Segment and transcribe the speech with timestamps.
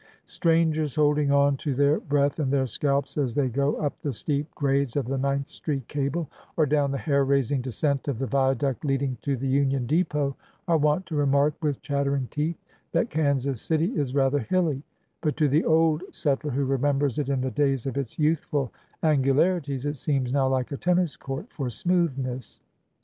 [0.25, 4.49] Strangers holding on to their breath and their scalps as they go up the steep
[4.55, 6.27] grades of the Ninth Street cable,
[6.57, 9.95] or down the hair raising descent of the viaduct leading to FORTY YEARS AGO 353
[9.95, 10.37] the Union Depot,
[10.67, 12.57] are wont to remark with chattering teeth
[12.93, 14.81] that Kansas City is rather hilly;
[15.21, 18.73] but to the old set tler who remembers it in the days of its youthful
[19.03, 22.59] angu larities it seems now like a tennis court for smoothness.